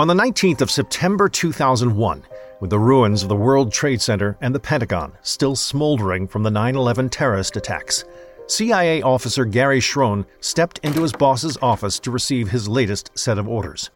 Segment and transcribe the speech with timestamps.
[0.00, 2.24] On the 19th of September 2001,
[2.58, 6.50] with the ruins of the World Trade Center and the Pentagon still smoldering from the
[6.50, 8.06] 9 11 terrorist attacks,
[8.46, 13.46] CIA officer Gary Schroen stepped into his boss's office to receive his latest set of
[13.46, 13.90] orders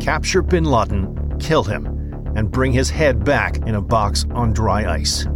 [0.00, 1.86] capture bin Laden, kill him,
[2.36, 5.26] and bring his head back in a box on dry ice.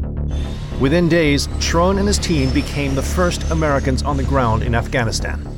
[0.79, 5.52] Within days, Schroen and his team became the first Americans on the ground in Afghanistan.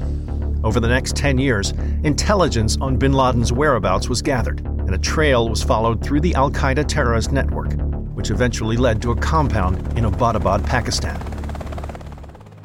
[0.64, 1.72] Over the next 10 years,
[2.04, 6.50] intelligence on bin Laden's whereabouts was gathered, and a trail was followed through the Al
[6.50, 7.74] Qaeda terrorist network,
[8.14, 11.20] which eventually led to a compound in Abbottabad, Pakistan.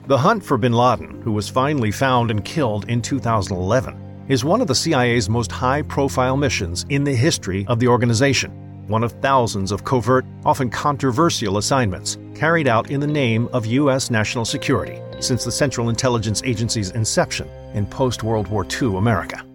[0.08, 4.62] The hunt for bin Laden, who was finally found and killed in 2011, is one
[4.62, 9.12] of the CIA's most high profile missions in the history of the organization, one of
[9.22, 14.10] thousands of covert, often controversial assignments carried out in the name of U.S.
[14.10, 19.46] national security since the Central Intelligence Agency's inception in post World War II America.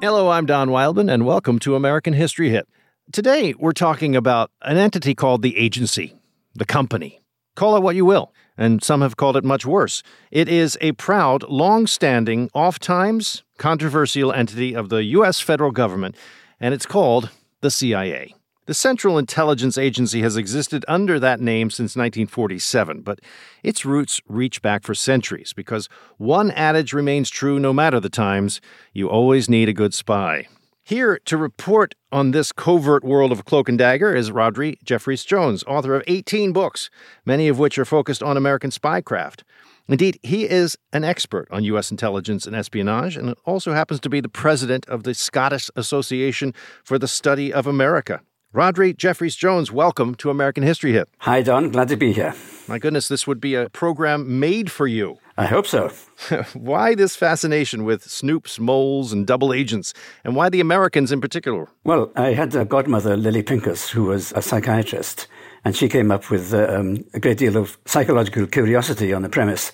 [0.00, 2.68] Hello, I'm Don Wildman, and welcome to American History Hit.
[3.12, 6.14] Today, we're talking about an entity called the agency,
[6.54, 7.20] the company.
[7.56, 10.04] Call it what you will, and some have called it much worse.
[10.30, 15.40] It is a proud, long standing, oft times controversial entity of the U.S.
[15.40, 16.14] federal government,
[16.60, 17.30] and it's called
[17.60, 18.34] the CIA.
[18.66, 23.18] The Central Intelligence Agency has existed under that name since 1947, but
[23.62, 28.60] its roots reach back for centuries because one adage remains true no matter the times
[28.92, 30.48] you always need a good spy.
[30.84, 35.94] Here to report on this covert world of cloak and dagger is Rhodri Jeffreys-Jones, author
[35.94, 36.90] of 18 books,
[37.24, 39.42] many of which are focused on American spycraft.
[39.90, 41.90] Indeed, he is an expert on U.S.
[41.90, 46.52] intelligence and espionage and also happens to be the president of the Scottish Association
[46.84, 48.20] for the Study of America.
[48.54, 51.08] Rhodri Jeffreys-Jones, welcome to American History Hit.
[51.18, 51.70] Hi, Don.
[51.70, 52.34] Glad to be here.
[52.66, 55.18] My goodness, this would be a program made for you.
[55.38, 55.90] I hope so.
[56.54, 59.94] why this fascination with snoops, moles, and double agents?
[60.24, 61.68] And why the Americans in particular?
[61.84, 65.28] Well, I had a godmother, Lily Pincus, who was a psychiatrist,
[65.68, 69.70] and she came up with um, a great deal of psychological curiosity on the premise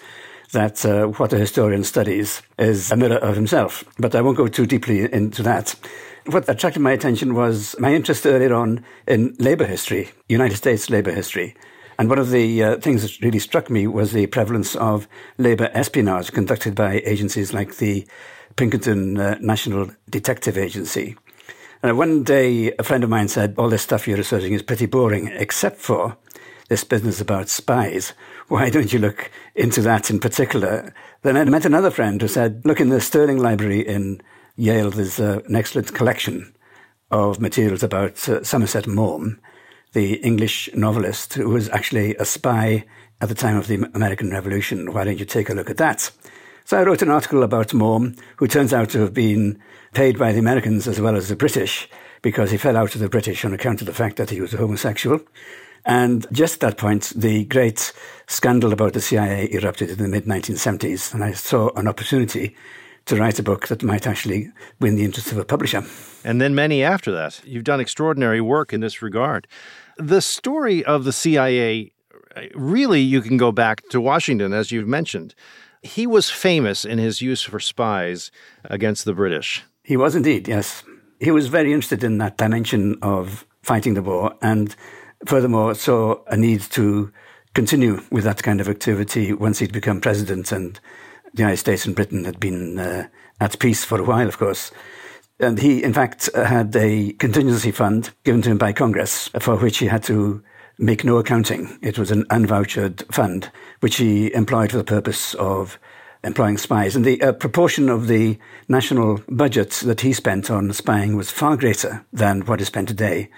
[0.50, 3.84] that uh, what a historian studies is a mirror of himself.
[4.00, 5.76] But I won't go too deeply into that.
[6.26, 11.12] What attracted my attention was my interest earlier on in labor history, United States labor
[11.12, 11.54] history.
[11.96, 15.06] And one of the uh, things that really struck me was the prevalence of
[15.38, 18.04] labor espionage conducted by agencies like the
[18.56, 21.14] Pinkerton uh, National Detective Agency.
[21.84, 24.86] And one day, a friend of mine said, All this stuff you're researching is pretty
[24.86, 26.16] boring, except for
[26.70, 28.14] this business about spies.
[28.48, 30.94] Why don't you look into that in particular?
[31.20, 34.22] Then I met another friend who said, Look in the Sterling Library in
[34.56, 36.54] Yale, there's uh, an excellent collection
[37.10, 39.38] of materials about uh, Somerset Maugham,
[39.92, 42.86] the English novelist who was actually a spy
[43.20, 44.94] at the time of the American Revolution.
[44.94, 46.10] Why don't you take a look at that?
[46.64, 49.60] So I wrote an article about Maugham, who turns out to have been
[49.94, 51.88] paid by the Americans as well as the British,
[52.22, 54.52] because he fell out with the British on account of the fact that he was
[54.52, 55.20] a homosexual.
[55.84, 57.92] And just at that point, the great
[58.26, 62.56] scandal about the CIA erupted in the mid 1970s, and I saw an opportunity
[63.06, 64.50] to write a book that might actually
[64.80, 65.82] win the interest of a publisher.
[66.24, 67.42] And then many after that.
[67.44, 69.46] You've done extraordinary work in this regard.
[69.98, 71.92] The story of the CIA,
[72.54, 75.34] really, you can go back to Washington, as you've mentioned.
[75.82, 78.30] He was famous in his use for spies
[78.64, 79.62] against the British.
[79.84, 80.82] He was indeed, yes.
[81.20, 84.74] He was very interested in that dimension of fighting the war and
[85.26, 87.12] furthermore saw a need to
[87.54, 90.80] continue with that kind of activity once he'd become president and
[91.34, 93.08] the United States and Britain had been uh,
[93.40, 94.70] at peace for a while, of course.
[95.38, 99.78] And he, in fact, had a contingency fund given to him by Congress for which
[99.78, 100.42] he had to
[100.78, 101.78] make no accounting.
[101.82, 103.50] It was an unvouchered fund,
[103.80, 105.78] which he employed for the purpose of
[106.24, 106.96] employing spies.
[106.96, 108.38] And the uh, proportion of the
[108.68, 113.30] national budget that he spent on spying was far greater than what is spent today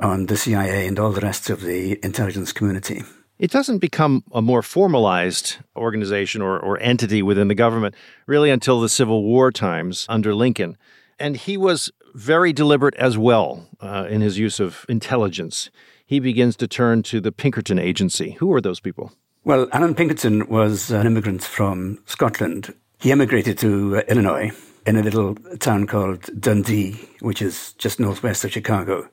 [0.00, 3.02] on the CIA and all the rest of the intelligence community.
[3.38, 7.94] It doesn't become a more formalized organization or, or entity within the government
[8.26, 10.76] really until the Civil War times under Lincoln.
[11.18, 15.70] And he was very deliberate as well uh, in his use of intelligence.
[16.04, 18.32] He begins to turn to the Pinkerton Agency.
[18.40, 19.12] Who are those people?
[19.42, 22.74] Well, Allan Pinkerton was an immigrant from Scotland.
[22.98, 24.50] He emigrated to uh, Illinois
[24.86, 29.08] in a little town called Dundee, which is just northwest of Chicago.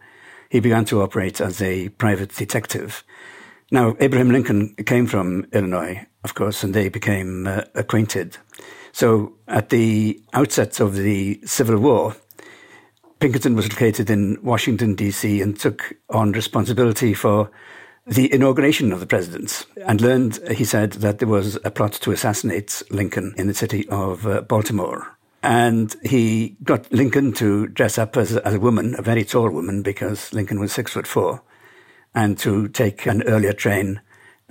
[0.49, 3.05] He began to operate as a private detective.
[3.71, 8.37] Now, Abraham Lincoln came from Illinois, of course, and they became uh, acquainted.
[8.91, 12.17] So at the outset of the Civil War,
[13.21, 17.49] Pinkerton was located in Washington, D.C., and took on responsibility for
[18.07, 22.11] the inauguration of the president and learned, he said, that there was a plot to
[22.11, 25.17] assassinate Lincoln in the city of uh, Baltimore.
[25.43, 29.81] And he got Lincoln to dress up as, as a woman, a very tall woman,
[29.81, 31.43] because Lincoln was six foot four,
[32.15, 34.01] and to take an earlier train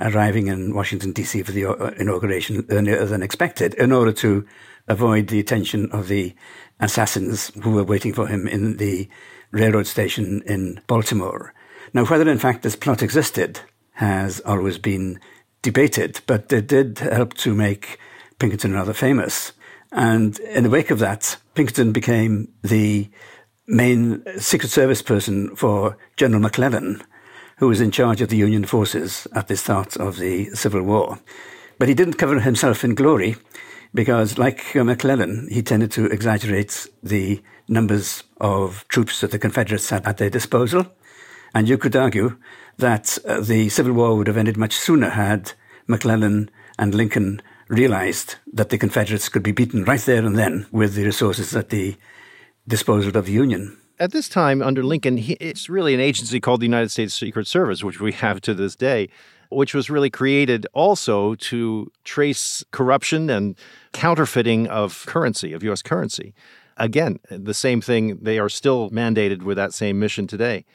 [0.01, 1.43] arriving in Washington, D.C.
[1.43, 4.47] for the uh, inauguration earlier than expected in order to
[4.87, 6.35] avoid the attention of the
[6.79, 9.09] assassins who were waiting for him in the
[9.51, 11.55] railroad station in Baltimore.
[11.97, 13.61] Now, whether in fact this plot existed
[13.93, 15.19] has always been
[15.63, 17.99] debated, but it did help to make
[18.39, 19.53] Pinkerton rather famous.
[19.93, 23.09] And in the wake of that, Pinkerton became the
[23.67, 27.03] main Secret Service person for General McClellan,
[27.57, 31.19] who was in charge of the Union forces at the start of the Civil War.
[31.79, 33.37] But he didn't cover himself in glory
[33.95, 40.07] because, like McClellan, he tended to exaggerate the numbers of troops that the Confederates had
[40.07, 40.89] at their disposal.
[41.57, 42.37] And you could argue
[42.77, 45.53] that uh, the Civil War would have ended much sooner had
[45.87, 50.93] McClellan and Lincoln realized that the Confederates could be beaten right there and then with
[50.93, 51.97] the resources at the
[52.69, 53.79] disposal of the Union.
[53.99, 57.47] At this time, under Lincoln, he, it's really an agency called the United States Secret
[57.47, 59.09] Service, which we have to this day,
[59.49, 63.57] which was really created also to trace corruption and
[63.95, 65.81] counterfeiting of currency, of U.S.
[65.81, 66.35] currency.
[66.77, 70.67] Again, the same thing, they are still mandated with that same mission today.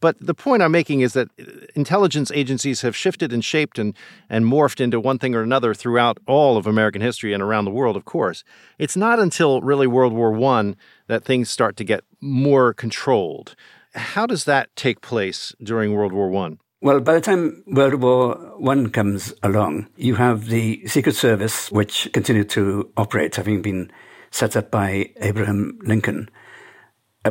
[0.00, 3.94] But the point I'm making is that uh, intelligence agencies have shifted and shaped and,
[4.28, 7.70] and morphed into one thing or another throughout all of American history and around the
[7.70, 8.44] world, of course.
[8.78, 10.74] It's not until really World War I
[11.06, 13.54] that things start to get more controlled.
[13.94, 16.58] How does that take place during World War I?
[16.80, 22.08] Well, by the time World War One comes along, you have the Secret Service, which
[22.12, 23.90] continued to operate, having been
[24.30, 26.28] set up by Abraham Lincoln.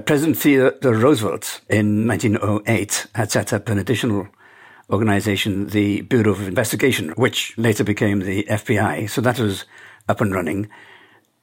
[0.06, 4.28] President Theodore Roosevelt in 1908 had set up an additional
[4.90, 9.10] organization, the Bureau of Investigation, which later became the FBI.
[9.10, 9.66] So that was
[10.08, 10.70] up and running.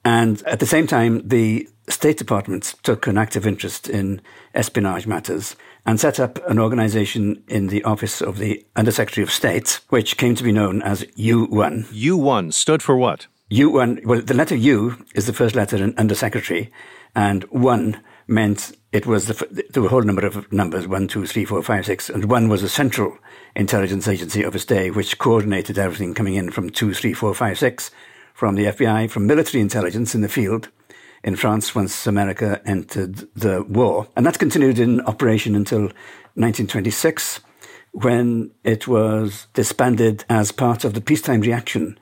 [0.03, 4.21] And at the same time, the State Department took an active interest in
[4.53, 5.55] espionage matters
[5.85, 10.35] and set up an organization in the office of the Undersecretary of State, which came
[10.35, 11.85] to be known as U1.
[11.85, 13.27] U1 stood for what?
[13.51, 16.71] U1, well, the letter U is the first letter in Undersecretary,
[17.15, 21.25] and 1 meant it was the, there were a whole number of numbers, one, two,
[21.25, 23.17] three, four, five, six, and one was a central
[23.55, 27.59] intelligence agency of its day, which coordinated everything coming in from two, three, four, five,
[27.59, 27.91] six,
[28.33, 30.69] from the FBI, from military intelligence in the field
[31.23, 34.07] in France once America entered the war.
[34.15, 35.81] And that continued in operation until
[36.35, 37.39] 1926,
[37.91, 41.97] when it was disbanded as part of the peacetime reaction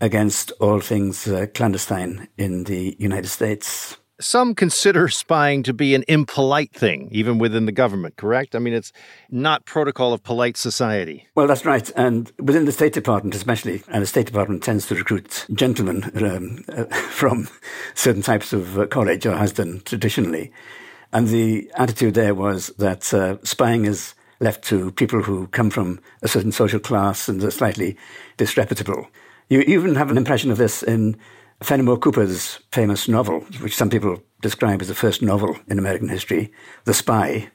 [0.00, 3.96] against all things uh, clandestine in the United States.
[4.20, 8.54] Some consider spying to be an impolite thing, even within the government, correct?
[8.54, 8.92] I mean, it's
[9.30, 11.28] not protocol of polite society.
[11.34, 11.90] Well, that's right.
[11.96, 16.64] And within the State Department, especially, and the State Department tends to recruit gentlemen um,
[16.68, 17.48] uh, from
[17.94, 20.52] certain types of uh, college, or has done traditionally.
[21.12, 26.00] And the attitude there was that uh, spying is left to people who come from
[26.22, 27.96] a certain social class and are slightly
[28.36, 29.08] disreputable.
[29.48, 31.16] You even have an impression of this in
[31.62, 36.52] Fenimore Cooper's famous novel, which some people describe as the first novel in American history,
[36.84, 37.48] The Spy,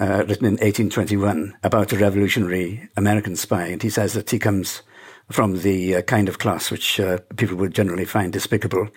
[0.00, 3.66] uh, written in 1821, about a revolutionary American spy.
[3.66, 4.82] And he says that he comes
[5.30, 8.88] from the uh, kind of class which uh, people would generally find despicable.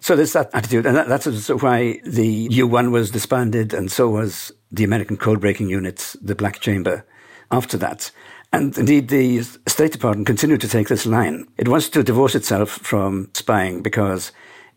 [0.00, 0.84] So there's that attitude.
[0.84, 5.70] And that, that's why the U1 was disbanded, and so was the American code breaking
[5.70, 7.06] unit, the Black Chamber,
[7.50, 8.10] after that.
[8.54, 11.48] And indeed, the State Department continued to take this line.
[11.56, 14.30] It wants to divorce itself from spying because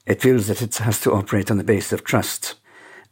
[0.08, 2.56] it feels that it has to operate on the basis of trust.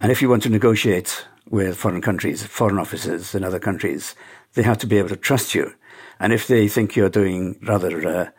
[0.02, 4.16] And if you want to negotiate with foreign countries, foreign officers in other countries,
[4.56, 5.72] they have to be able to trust you.
[6.20, 8.30] And if they think you're doing rather uh,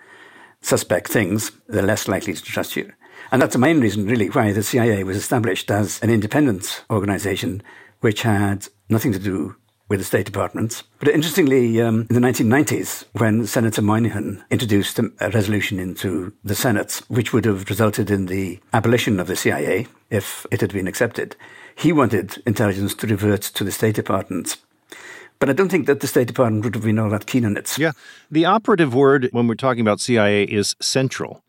[0.62, 2.92] suspect things, they're less likely to trust you.
[3.30, 7.62] And that's the main reason, really, why the CIA was established as an independent organization
[8.00, 9.54] which had nothing to do
[9.88, 10.82] with the State Department.
[10.98, 17.02] But interestingly, um, in the 1990s, when Senator Moynihan introduced a resolution into the Senate,
[17.08, 21.36] which would have resulted in the abolition of the CIA if it had been accepted,
[21.76, 24.56] he wanted intelligence to revert to the State Department.
[25.38, 27.56] But I don't think that the State Department would have been all that keen on
[27.56, 27.76] it.
[27.78, 27.92] Yeah.
[28.30, 31.42] The operative word when we're talking about CIA is central.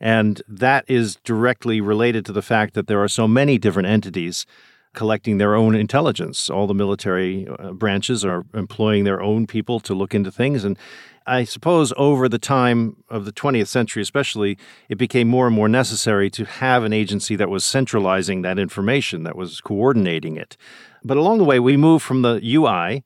[0.00, 4.46] And that is directly related to the fact that there are so many different entities
[4.94, 6.48] collecting their own intelligence.
[6.48, 10.64] All the military uh, branches are employing their own people to look into things.
[10.64, 10.78] And
[11.26, 14.58] I suppose over the time of the 20th century, especially,
[14.88, 19.22] it became more and more necessary to have an agency that was centralizing that information,
[19.24, 20.56] that was coordinating it.
[21.02, 23.02] But along the way, we moved from the U1,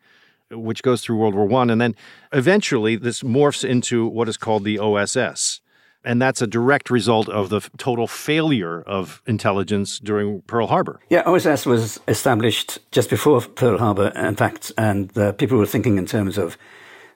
[0.50, 1.94] which goes through World War I, and then
[2.32, 5.60] eventually this morphs into what is called the OSS.
[6.08, 11.00] And that's a direct result of the total failure of intelligence during Pearl Harbor.
[11.10, 15.98] Yeah, OSS was established just before Pearl Harbor, in fact, and uh, people were thinking
[15.98, 16.56] in terms of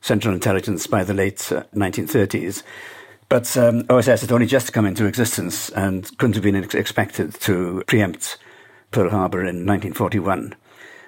[0.03, 2.63] Central Intelligence by the late uh, 1930s.
[3.31, 7.33] But um, OSS had only just come into existence and couldn't have been ex- expected
[7.41, 8.37] to preempt
[8.91, 10.55] Pearl Harbor in 1941.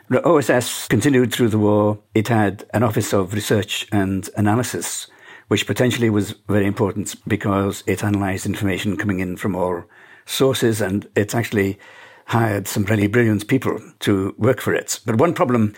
[0.09, 1.99] The OSS continued through the war.
[2.15, 5.09] It had an Office of Research and Analysis
[5.49, 9.85] which potentially was very important because it analyzed information coming in from all
[10.27, 11.79] sources and it's actually
[12.27, 15.01] hired some really brilliant people to work for it.
[15.05, 15.75] But one problem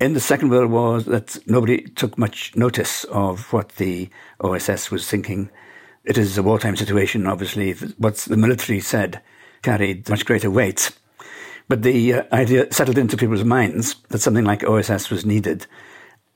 [0.00, 4.08] in the Second World War was that nobody took much notice of what the
[4.40, 5.50] OSS was thinking.
[6.04, 7.72] It is a wartime situation, obviously.
[7.98, 9.20] What the military said
[9.62, 10.92] carried much greater weight.
[11.66, 15.66] But the uh, idea settled into people's minds that something like OSS was needed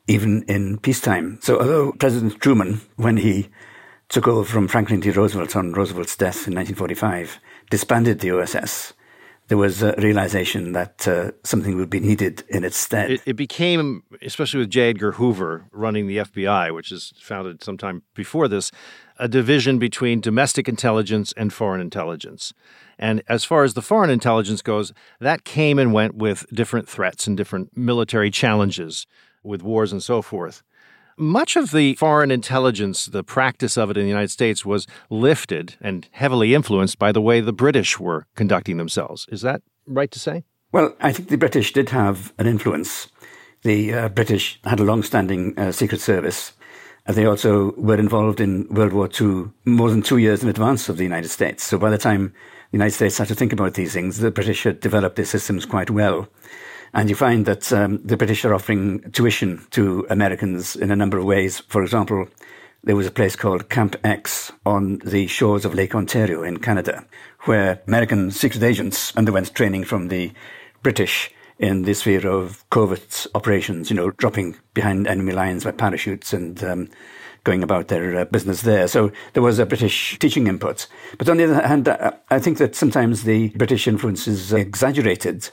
[0.06, 1.38] even in peacetime.
[1.42, 3.49] So although President Truman, when he
[4.09, 5.11] took over from Franklin D.
[5.11, 7.40] Roosevelt on Roosevelt's death in 1945,
[7.71, 8.92] disbanded the OSS,
[9.49, 13.11] there was a realization that uh, something would be needed in its stead.
[13.11, 14.90] It, it, became, especially with J.
[14.90, 18.71] Edgar Hoover running the FBI, which is founded sometime before this,
[19.18, 22.54] a division between domestic intelligence and foreign intelligence.
[22.99, 27.26] And as far as the foreign intelligence goes, that came and went with different threats
[27.26, 29.06] and different military challenges
[29.43, 30.63] with wars and so forth.
[31.19, 35.77] Much of the foreign intelligence, the practice of it in the United States, was lifted
[35.81, 39.27] and heavily influenced by the way the British were conducting themselves.
[39.31, 40.45] Is that right to say?
[40.73, 43.09] Well, I think the British did have an influence.
[43.63, 46.53] The uh, British had a long standing uh, Secret Service.
[47.07, 50.89] Uh, they also were involved in World War II more than two years in advance
[50.89, 51.63] of the United States.
[51.63, 52.33] So by the time
[52.71, 55.67] the United States had to think about these things, the British had developed their systems
[55.67, 56.29] quite well.
[56.95, 61.17] And you find that um, the British are offering tuition to Americans in a number
[61.17, 61.61] of ways.
[61.69, 62.29] For example,
[62.85, 67.05] there was a place called Camp X on the shores of Lake Ontario in Canada,
[67.43, 70.33] where American secret agents underwent training from the
[70.83, 76.33] British in the sphere of covert operations, you know, dropping behind enemy lines by parachutes
[76.33, 76.89] and um,
[77.45, 78.87] going about their uh, business there.
[78.89, 80.87] So there was a British teaching input.
[81.19, 81.89] But on the other hand,
[82.31, 85.51] I think that sometimes the British influence is exaggerated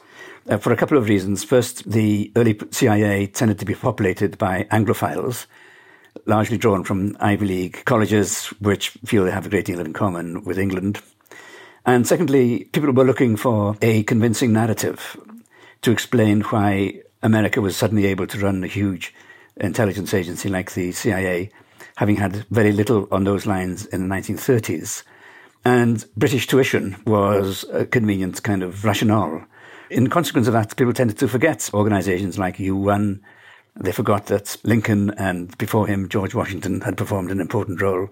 [0.50, 1.44] uh, for a couple of reasons.
[1.44, 5.46] First, the early CIA tended to be populated by Anglophiles,
[6.26, 10.44] largely drawn from Ivy League colleges, which feel they have a great deal in common
[10.44, 11.02] with England.
[11.86, 15.18] And secondly, people were looking for a convincing narrative
[15.82, 19.14] to explain why America was suddenly able to run a huge
[19.58, 21.52] intelligence agency like the CIA,
[21.96, 25.04] having had very little on those lines in the 1930s.
[25.66, 29.46] And British tuition was a convenient kind of rationale
[29.90, 33.20] in consequence of that, people tended to forget organizations like U1.
[33.80, 38.10] They forgot that Lincoln and before him, George Washington had performed an important role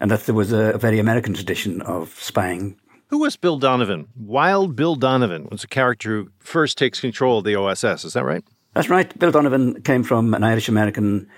[0.00, 2.76] and that there was a, very American tradition of spying.
[3.08, 4.08] Who was Bill Donovan?
[4.16, 8.04] Wild Bill Donovan was a character who first takes control of the OSS.
[8.04, 8.42] Is that right?
[8.74, 9.16] That's right.
[9.18, 11.28] Bill Donovan came from an Irish American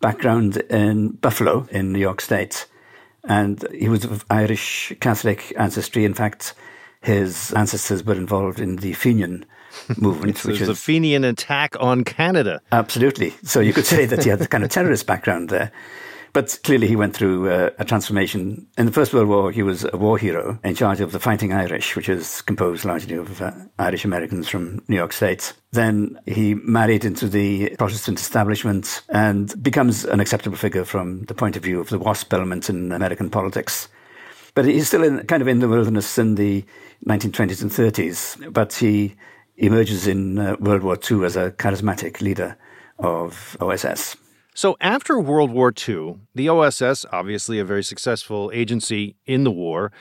[0.00, 2.66] background in Buffalo in New York State.
[3.24, 6.04] And he was of Irish Catholic ancestry.
[6.04, 6.54] In fact,
[7.02, 9.44] his ancestors were involved in the Fenian
[9.96, 12.60] movement, so which is the Fenian attack on Canada.
[12.72, 13.34] Absolutely.
[13.42, 15.72] So you could say that he had the kind of terrorist background there.
[16.32, 18.66] But clearly, he went through uh, a transformation.
[18.78, 21.52] In the First World War, he was a war hero in charge of the Fighting
[21.52, 25.52] Irish, which is composed largely of uh, Irish Americans from New York State.
[25.72, 31.56] Then he married into the Protestant establishment and becomes an acceptable figure from the point
[31.56, 33.88] of view of the WASP element in American politics.
[34.54, 36.64] But he's still in, kind of in the wilderness in the
[37.06, 38.52] 1920s and 30s.
[38.52, 39.14] But he
[39.56, 42.56] emerges in uh, World War II as a charismatic leader
[42.98, 44.16] of OSS.
[44.54, 49.92] So, after World War II, the OSS, obviously a very successful agency in the war,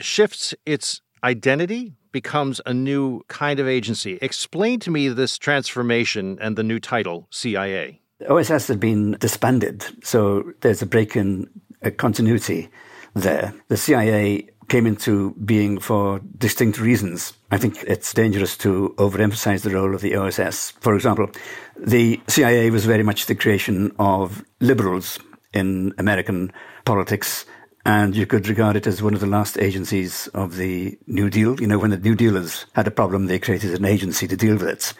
[0.00, 4.18] shifts its identity, becomes a new kind of agency.
[4.20, 8.00] Explain to me this transformation and the new title, CIA.
[8.28, 11.48] OSS had been disbanded, so there's a break in
[11.84, 12.68] uh, continuity
[13.14, 13.54] there.
[13.68, 17.34] The CIA came into being for distinct reasons.
[17.50, 20.72] I think it's dangerous to overemphasize the role of the OSS.
[20.80, 21.30] For example,
[21.78, 25.18] the CIA was very much the creation of liberals
[25.52, 26.52] in American
[26.84, 27.44] politics.
[27.86, 31.60] And you could regard it as one of the last agencies of the New Deal.
[31.60, 34.54] You know, when the New Dealers had a problem, they created an agency to deal
[34.54, 34.94] with it.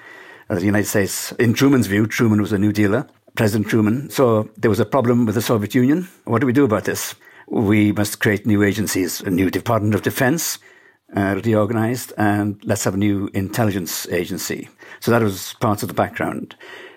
[0.50, 4.11] Uh, the United States, in Truman's view, Truman was a New Dealer, President Truman.
[4.11, 6.06] So there was a problem with the Soviet Union.
[6.25, 7.14] What do we do about this?
[7.48, 10.58] We must create new agencies, a new Department of Defense,
[11.16, 14.68] uh, reorganized, and let's have a new intelligence agency.
[15.00, 16.56] So that was part of the background.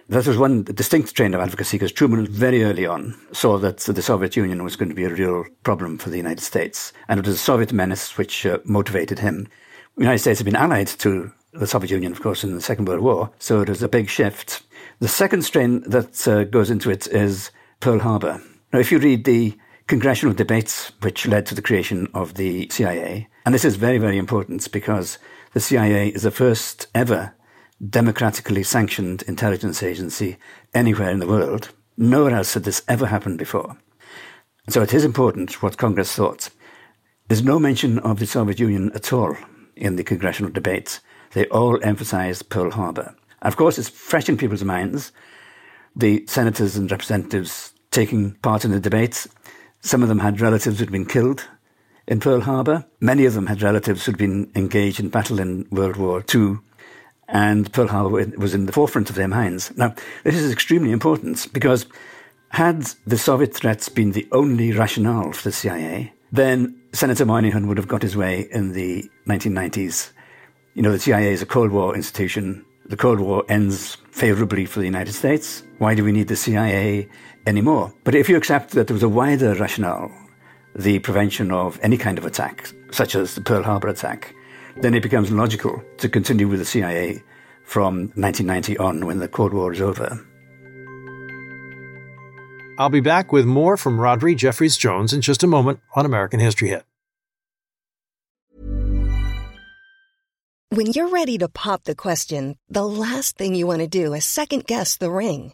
[0.09, 4.01] That was one distinct train of advocacy because Truman very early on saw that the
[4.01, 6.93] Soviet Union was going to be a real problem for the United States.
[7.09, 9.49] And it was the Soviet menace which uh, motivated him.
[9.97, 12.87] The United States had been allied to the Soviet Union, of course, in the Second
[12.87, 13.31] World War.
[13.39, 14.61] So it was a big shift.
[14.99, 17.51] The second strain that uh, goes into it is
[17.81, 18.41] Pearl Harbor.
[18.71, 23.27] Now, if you read the congressional debates which led to the creation of the CIA.
[23.45, 25.17] And this is very, very important because
[25.53, 27.33] the CIA is the first ever
[27.89, 30.37] democratically sanctioned intelligence agency
[30.73, 31.69] anywhere in the world.
[31.95, 33.77] Nowhere else had this ever happened before.
[34.69, 36.49] So it is important what Congress thought.
[37.29, 39.37] There's no mention of the Soviet Union at all
[39.75, 40.99] in the congressional debates.
[41.31, 43.15] They all emphasized Pearl Harbor.
[43.41, 45.11] Of course, it's fresh in people's minds.
[45.95, 49.27] The senators and representatives taking part in the debates
[49.87, 51.47] some of them had relatives who'd been killed
[52.07, 52.85] in Pearl Harbor.
[52.99, 56.57] Many of them had relatives who'd been engaged in battle in World War II.
[57.29, 59.75] And Pearl Harbor was in the forefront of their minds.
[59.77, 61.85] Now, this is extremely important because
[62.49, 67.77] had the Soviet threats been the only rationale for the CIA, then Senator Moynihan would
[67.77, 70.11] have got his way in the 1990s.
[70.73, 72.65] You know, the CIA is a Cold War institution.
[72.85, 75.63] The Cold War ends favorably for the United States.
[75.77, 77.09] Why do we need the CIA
[77.47, 77.93] anymore.
[78.03, 80.11] But if you accept that there was a wider rationale,
[80.75, 84.35] the prevention of any kind of attack, such as the Pearl Harbor attack,
[84.81, 87.23] then it becomes logical to continue with the CIA
[87.63, 90.23] from 1990 on when the Cold War is over.
[92.77, 96.69] I'll be back with more from Rhodri Jeffreys-Jones in just a moment on American History
[96.69, 96.85] Hit.
[100.69, 104.25] When you're ready to pop the question, the last thing you want to do is
[104.25, 105.53] second guess the ring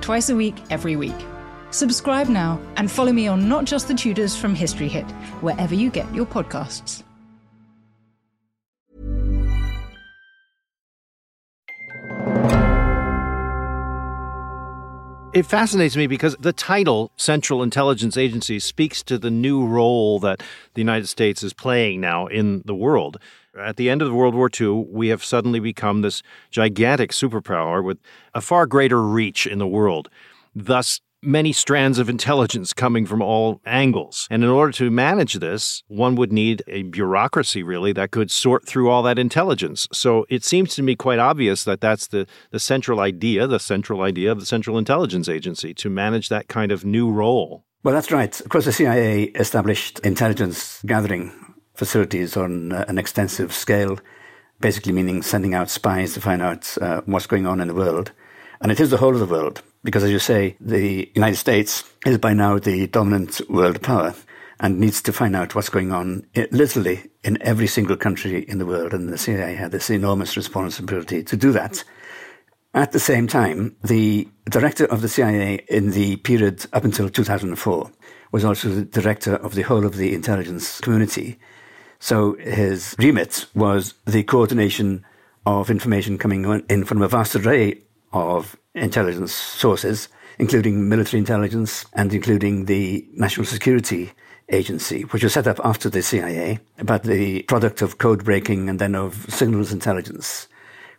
[0.00, 1.14] twice a week, every week.
[1.70, 5.10] Subscribe now and follow me on Not Just the Tudors from History Hit,
[5.42, 7.02] wherever you get your podcasts.
[15.36, 20.42] It fascinates me because the title Central Intelligence Agency speaks to the new role that
[20.72, 23.18] the United States is playing now in the world.
[23.58, 27.98] At the end of World War II, we have suddenly become this gigantic superpower with
[28.34, 30.08] a far greater reach in the world.
[30.54, 34.28] Thus, many strands of intelligence coming from all angles.
[34.30, 38.66] And in order to manage this, one would need a bureaucracy, really, that could sort
[38.66, 39.88] through all that intelligence.
[39.92, 44.02] So it seems to me quite obvious that that's the, the central idea, the central
[44.02, 47.64] idea of the Central Intelligence Agency, to manage that kind of new role.
[47.82, 48.40] Well, that's right.
[48.40, 51.32] Of course, the CIA established intelligence gathering
[51.76, 53.98] facilities on uh, an extensive scale,
[54.60, 58.12] basically meaning sending out spies to find out uh, what's going on in the world.
[58.60, 61.84] And it is the whole of the world, because as you say, the United States
[62.06, 64.14] is by now the dominant world power
[64.58, 68.64] and needs to find out what's going on literally in every single country in the
[68.64, 68.94] world.
[68.94, 71.84] And the CIA had this enormous responsibility to do that.
[72.72, 77.90] At the same time, the director of the CIA in the period up until 2004
[78.32, 81.38] was also the director of the whole of the intelligence community.
[81.98, 85.04] So his remit was the coordination
[85.44, 87.80] of information coming in from a vast array
[88.12, 94.12] of intelligence sources, including military intelligence and including the National Security
[94.50, 98.78] Agency, which was set up after the CIA, but the product of code breaking and
[98.78, 100.46] then of signals intelligence,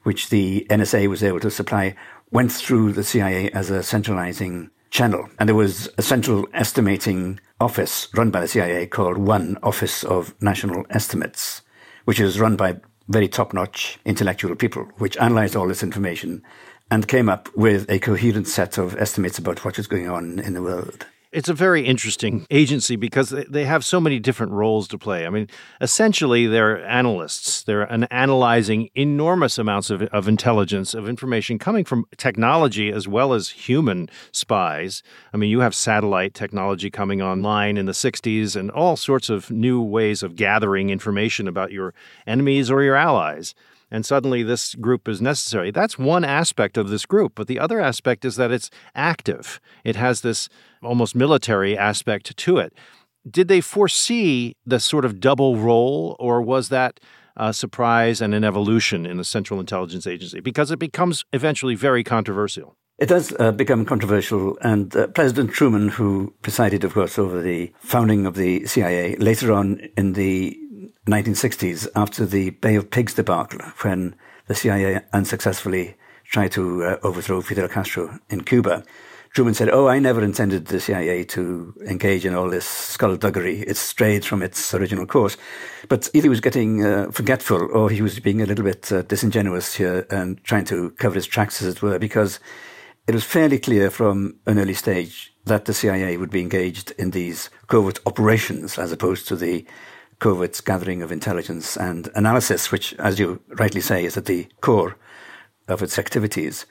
[0.04, 1.96] which the NSA was able to supply,
[2.32, 5.30] went through the CIA as a centralizing channel.
[5.40, 10.34] And there was a central estimating office run by the CIA called One Office of
[10.42, 11.62] National Estimates,
[12.06, 16.44] which is run by very top notch intellectual people, which analyzed all this information
[16.92, 20.54] and came up with a coherent set of estimates about what was going on in
[20.54, 21.06] the world.
[21.32, 25.26] It's a very interesting agency because they have so many different roles to play.
[25.26, 25.48] I mean,
[25.82, 27.64] essentially, they're analysts.
[27.64, 33.34] They're an analyzing enormous amounts of, of intelligence, of information coming from technology as well
[33.34, 35.04] as human spies.
[35.34, 39.52] I mean, you have satellite technology coming online in the 60s and all sorts of
[39.52, 41.94] new ways of gathering information about your
[42.26, 43.54] enemies or your allies
[43.92, 45.72] and suddenly this group is necessary.
[45.72, 49.60] That's one aspect of this group, but the other aspect is that it's active.
[49.84, 50.50] It has this
[50.82, 52.74] almost military aspect to it.
[53.30, 57.00] Did they foresee the sort of double role, or was that
[57.36, 60.40] a surprise and an evolution in the Central Intelligence Agency?
[60.40, 62.76] Because it becomes eventually very controversial.
[62.98, 67.72] It does uh, become controversial, and uh, President Truman, who presided, of course, over the
[67.80, 70.58] founding of the CIA, later on in the
[71.08, 74.16] 1960s, after the Bay of Pigs debacle, when
[74.48, 78.84] the CIA unsuccessfully tried to uh, overthrow Fidel Castro in Cuba,
[79.34, 83.60] Truman said, Oh, I never intended the CIA to engage in all this skullduggery.
[83.60, 85.38] It strayed from its original course.
[85.88, 89.04] But either he was getting uh, forgetful or he was being a little bit uh,
[89.04, 92.40] disingenuous here and trying to cover his tracks, as it were, because
[93.08, 97.12] it was fairly clear from an early stage that the CIA would be engaged in
[97.12, 99.66] these covert operations as opposed to the
[100.20, 104.98] covert gathering of intelligence and analysis, which, as you rightly say, is at the core
[105.68, 106.66] of its activities.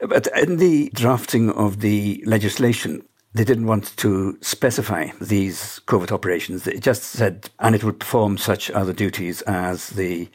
[0.00, 6.64] But in the drafting of the legislation, they didn't want to specify these covert operations.
[6.64, 10.28] They just said, and it would perform such other duties as the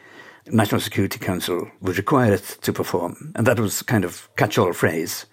[0.47, 3.31] National Security Council would require it to perform.
[3.35, 5.25] And that was kind of catch-all phrase.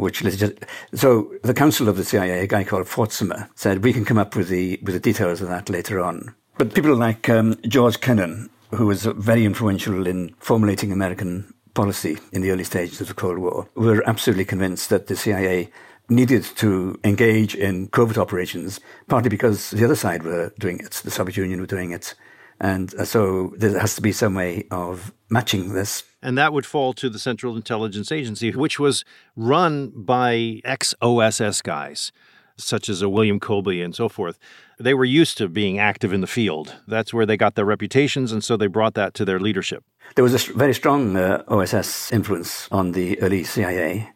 [0.00, 0.54] Which just,
[0.94, 4.34] so the counsel of the CIA, a guy called Fortsomer, said we can come up
[4.34, 6.34] with the with the details of that later on.
[6.56, 12.42] But people like um, George Kennan, who was very influential in formulating American policy in
[12.42, 15.70] the early stages of the Cold War were absolutely convinced that the CIA
[16.08, 21.10] needed to engage in covert operations, partly because the other side were doing it, the
[21.10, 22.14] Soviet Union were doing it.
[22.60, 26.02] And uh, so there has to be some way of matching this.
[26.22, 29.04] And that would fall to the Central Intelligence Agency, which was
[29.36, 32.12] run by ex OSS guys,
[32.56, 34.38] such as a William Colby and so forth
[34.80, 36.74] they were used to being active in the field.
[36.88, 39.84] That's where they got their reputations, and so they brought that to their leadership.
[40.16, 44.10] There was a very strong uh, OSS influence on the early CIA,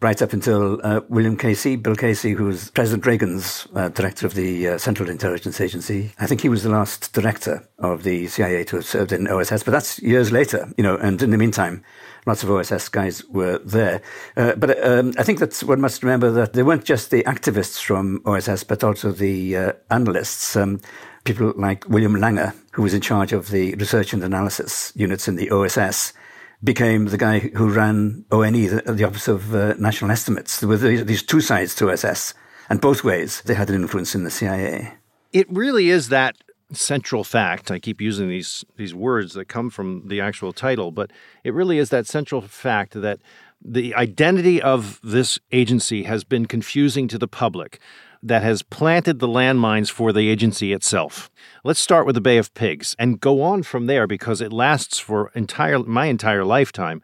[0.00, 4.34] right up until uh, William Casey, Bill Casey, who was President Reagan's uh, director of
[4.34, 6.12] the uh, Central Intelligence Agency.
[6.18, 9.62] I think he was the last director of the CIA to have served in OSS,
[9.62, 11.84] but that's years later, you know, and in the meantime,
[12.26, 14.00] lots of OSS guys were there.
[14.36, 17.82] Uh, but um, I think that one must remember that they weren't just the activists
[17.82, 20.56] from OSS, but also the uh, analysts.
[20.56, 20.80] Um,
[21.24, 25.36] people like William Langer, who was in charge of the research and analysis units in
[25.36, 26.14] the OSS,
[26.62, 30.60] became the guy who ran ONE, the, the Office of uh, National Estimates.
[30.60, 32.34] There were these two sides to OSS,
[32.68, 34.94] and both ways they had an influence in the CIA.
[35.32, 36.36] It really is that
[36.72, 37.70] central fact.
[37.70, 41.10] I keep using these these words that come from the actual title, but
[41.44, 43.20] it really is that central fact that
[43.62, 47.78] the identity of this agency has been confusing to the public
[48.22, 51.30] that has planted the landmines for the agency itself.
[51.64, 54.98] Let's start with the Bay of Pigs and go on from there because it lasts
[54.98, 57.02] for entire my entire lifetime.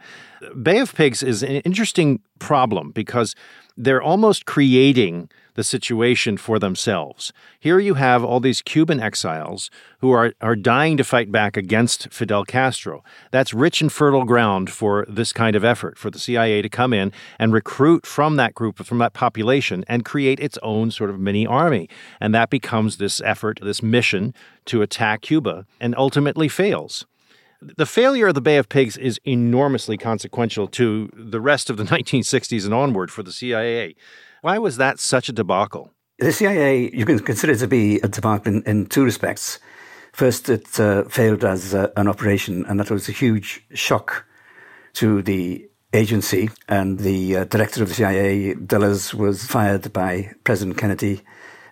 [0.60, 3.34] Bay of Pigs is an interesting problem because
[3.76, 7.32] they're almost creating the situation for themselves.
[7.58, 12.12] Here you have all these Cuban exiles who are, are dying to fight back against
[12.12, 13.02] Fidel Castro.
[13.32, 16.92] That's rich and fertile ground for this kind of effort, for the CIA to come
[16.92, 21.18] in and recruit from that group, from that population, and create its own sort of
[21.18, 21.88] mini army.
[22.20, 24.34] And that becomes this effort, this mission
[24.66, 27.06] to attack Cuba, and ultimately fails.
[27.60, 31.84] The failure of the Bay of Pigs is enormously consequential to the rest of the
[31.94, 33.96] 1960s and onward for the CIA.
[34.42, 35.92] Why was that such a debacle?
[36.18, 39.58] The CIA, you can consider it to be a debacle in, in two respects.
[40.12, 44.24] First, it uh, failed as uh, an operation, and that was a huge shock
[44.94, 50.78] to the agency, and the uh, director of the CIA, Dulles, was fired by President
[50.78, 51.22] Kennedy,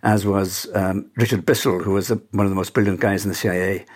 [0.02, 3.34] as was um, Richard Bissell, who was one of the most brilliant guys in the
[3.34, 3.86] CIA,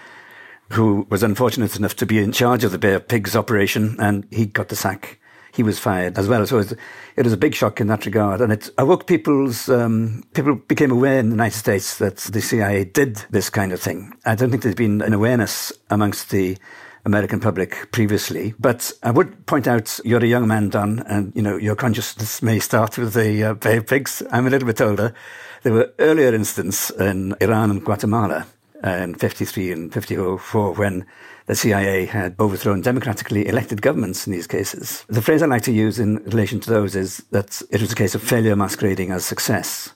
[0.71, 4.47] who was unfortunate enough to be in charge of the of Pigs operation, and he
[4.47, 5.19] got the sack.
[5.53, 6.47] He was fired as well.
[6.47, 6.75] So it was,
[7.17, 10.91] it was a big shock in that regard, and it awoke people's um, people became
[10.91, 14.13] aware in the United States that the CIA did this kind of thing.
[14.25, 16.59] I don't think there's been an awareness amongst the
[17.05, 18.55] American public previously.
[18.59, 22.43] But I would point out you're a young man, Don, and you know your consciousness
[22.43, 24.23] may start with the uh, Bay Pigs.
[24.31, 25.15] I'm a little bit older.
[25.63, 28.47] There were earlier instances in Iran and Guatemala
[28.85, 31.07] in 53 and 54 when
[31.47, 35.05] the CIA had overthrown democratically elected governments in these cases.
[35.09, 37.97] The phrase I like to use in relation to those is that it was a
[37.97, 39.93] case of failure masquerading as success.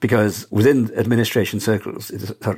[0.00, 2.10] Because within administration circles,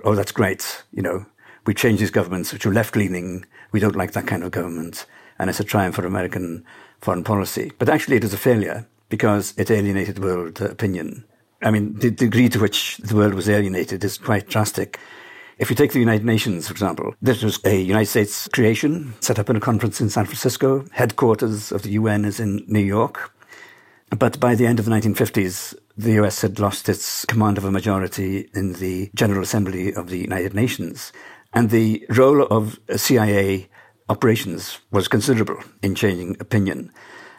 [0.05, 0.85] oh, that's great.
[0.93, 1.27] You know,
[1.67, 3.45] we change these governments, which are left leaning.
[3.73, 5.07] We don't like that kind of government.
[5.39, 6.65] And it's a triumph for American
[7.01, 7.73] foreign policy.
[7.79, 11.25] But actually, it was a failure because it alienated world opinion.
[11.63, 14.99] I mean, the degree to which the world was alienated is quite drastic.
[15.63, 19.39] If you take the United Nations, for example, this was a United States creation, set
[19.39, 20.85] up in a conference in San Francisco.
[20.91, 23.33] Headquarters of the UN is in New York.
[24.11, 27.71] But by the end of the 1950s, the US had lost its command of a
[27.71, 31.13] majority in the General Assembly of the United Nations.
[31.53, 33.69] And the role of CIA
[34.09, 36.91] operations was considerable in changing opinion.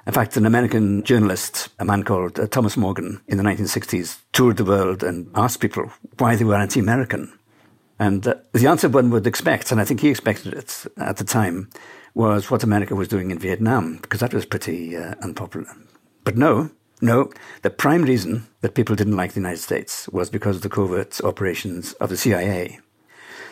[0.08, 4.56] In fact, an American journalist, a man called uh, Thomas Morgan, in the 1960s, toured
[4.56, 7.30] the world and asked people why they were anti American.
[8.00, 11.70] And the answer one would expect, and I think he expected it at the time,
[12.16, 15.68] was what America was doing in Vietnam, because that was pretty uh, unpopular.
[16.24, 16.70] But no,
[17.02, 20.70] no, the prime reason that people didn't like the United States was because of the
[20.70, 22.80] covert operations of the CIA.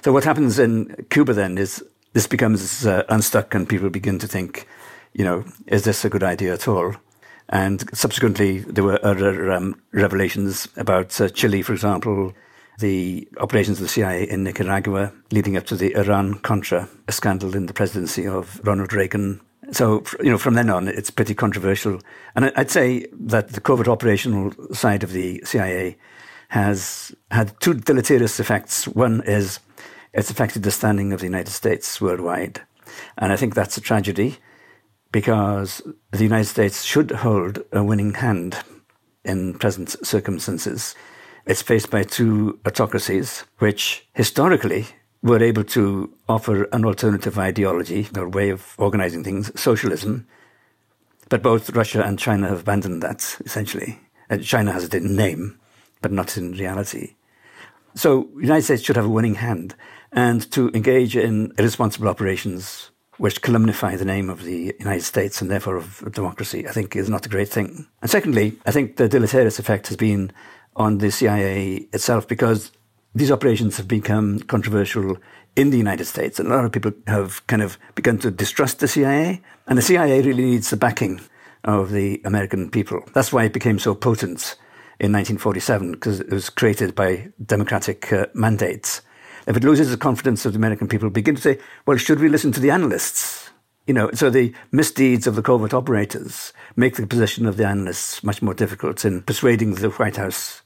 [0.04, 4.28] So what happens in Cuba then is this becomes uh, unstuck and people begin to
[4.28, 4.68] think,
[5.14, 6.96] you know, is this a good idea at all?
[7.50, 12.34] And subsequently, there were other um, revelations about uh, Chile, for example,
[12.82, 17.68] the operations of the CIA in Nicaragua leading up to the Iran Contra scandal in
[17.68, 19.40] the presidency of Ronald Reagan.
[19.72, 22.02] So, you know, from then on, it's pretty controversial.
[22.36, 25.98] And I'd say that the covert operational side of the CIA
[26.50, 28.86] has had two deleterious effects.
[28.88, 29.60] One is
[30.14, 32.62] it's affected the standing of the United States worldwide.
[33.18, 34.38] And I think that's a tragedy
[35.12, 38.58] because the United States should hold a winning hand
[39.24, 40.96] in present circumstances.
[41.46, 44.88] It's faced by two autocracies which historically
[45.24, 50.28] were able to offer an alternative ideology or way of organizing things, socialism.
[51.30, 54.00] But both Russia and China have abandoned that, essentially.
[54.30, 55.60] And China has it in name,
[56.02, 57.16] but not in reality.
[57.96, 59.76] So the United States should have a winning hand
[60.12, 65.52] and to engage in irresponsible operations which calumnify the name of the United States and
[65.52, 67.86] therefore of democracy, I think is not a great thing.
[68.02, 70.32] And secondly, I think the deleterious effect has been
[70.76, 72.72] on the CIA itself because
[73.14, 75.18] these operations have become controversial
[75.56, 76.40] in the United States.
[76.40, 79.42] And a lot of people have kind of begun to distrust the CIA.
[79.68, 81.22] And the CIA really needs the backing
[81.64, 83.04] of the American people.
[83.14, 84.56] That's why it became so potent
[85.00, 89.02] in 1947, because it was created by democratic uh, mandates.
[89.48, 92.30] If it loses the confidence of the American people, begin to say, well, should we
[92.30, 93.50] listen to the analysts?
[93.88, 98.24] You know, so the misdeeds of the covert operators make the position of the analysts
[98.24, 100.61] much more difficult in persuading the White House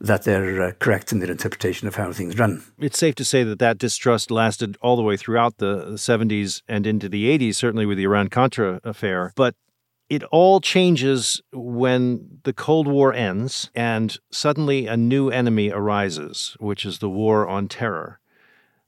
[0.00, 2.62] that they're uh, correct in their interpretation of how things run.
[2.78, 6.86] It's safe to say that that distrust lasted all the way throughout the 70s and
[6.86, 9.32] into the 80s, certainly with the Iran Contra affair.
[9.36, 9.54] But
[10.08, 16.84] it all changes when the Cold War ends and suddenly a new enemy arises, which
[16.84, 18.20] is the war on terror.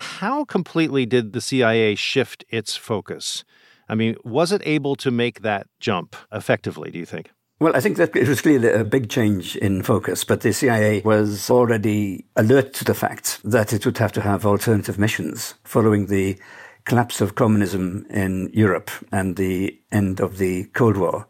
[0.00, 3.44] How completely did the CIA shift its focus?
[3.88, 7.30] I mean, was it able to make that jump effectively, do you think?
[7.60, 11.02] Well, I think that it was clearly a big change in focus, but the CIA
[11.04, 16.06] was already alert to the fact that it would have to have alternative missions following
[16.06, 16.38] the
[16.84, 21.26] collapse of communism in Europe and the end of the Cold War.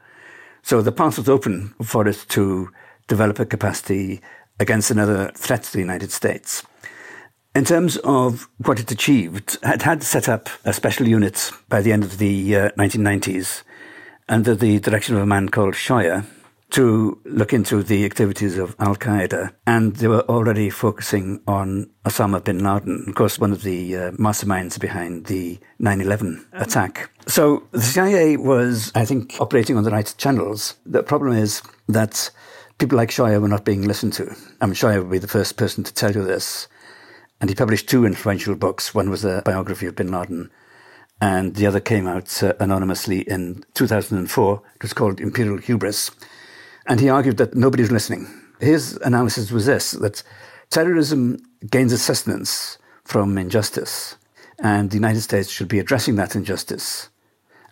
[0.61, 2.69] So the path was open for it to
[3.07, 4.21] develop a capacity
[4.61, 6.63] against another threat to the United States.
[7.55, 11.91] In terms of what it achieved, it had set up a special unit by the
[11.91, 13.63] end of the uh, 1990s
[14.29, 16.25] under the direction of a man called Scheuer,
[16.71, 22.45] to look into the activities of Al Qaeda, and they were already focusing on Osama
[22.45, 27.11] bin Laden, of course, one of the uh, masterminds behind the 9 11 attack.
[27.27, 30.75] So the CIA was, I think, operating on the right channels.
[30.85, 32.31] The problem is that
[32.79, 34.35] people like Scheuer were not being listened to.
[34.61, 36.69] I mean, Scheuer would be the first person to tell you this.
[37.41, 38.95] And he published two influential books.
[38.95, 40.51] One was a biography of bin Laden,
[41.21, 44.63] and the other came out uh, anonymously in 2004.
[44.77, 46.11] It was called Imperial Hubris.
[46.87, 48.29] And he argued that nobody's listening.
[48.61, 50.23] His analysis was this that
[50.71, 51.39] terrorism
[51.71, 54.17] gains its sustenance from injustice,
[54.59, 57.09] and the United States should be addressing that injustice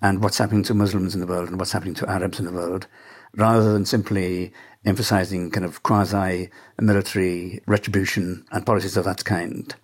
[0.02, 2.52] and what's happening to Muslims in the world and what's happening to Arabs in the
[2.52, 2.86] world,
[3.34, 4.52] rather than simply
[4.84, 9.74] emphasizing kind of quasi military retribution and policies of that kind.